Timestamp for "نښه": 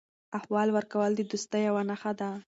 1.89-2.11